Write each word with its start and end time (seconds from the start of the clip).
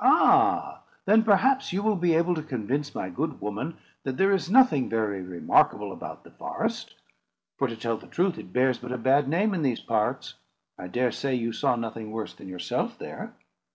"Ah! 0.00 0.84
then, 1.04 1.22
perhaps, 1.22 1.70
you 1.70 1.82
will 1.82 1.96
be 1.96 2.14
able 2.14 2.34
to 2.34 2.42
convince 2.42 2.94
my 2.94 3.10
good 3.10 3.42
woman, 3.42 3.76
that 4.04 4.16
there 4.16 4.32
is 4.32 4.48
nothing 4.48 4.88
very 4.88 5.20
remarkable 5.20 5.92
about 5.92 6.24
the 6.24 6.30
forest; 6.30 6.94
for, 7.58 7.68
to 7.68 7.76
tell 7.76 7.98
the 7.98 8.06
truth, 8.06 8.38
it 8.38 8.54
bears 8.54 8.78
but 8.78 8.90
a 8.90 8.96
bad 8.96 9.28
name 9.28 9.52
in 9.52 9.60
these 9.60 9.80
parts. 9.80 10.32
I 10.78 10.86
dare 10.88 11.12
say 11.12 11.34
you 11.34 11.52
saw 11.52 11.76
nothing 11.76 12.10
worse 12.10 12.32
than 12.34 12.48
yourself 12.48 12.96
there?" 12.98 13.34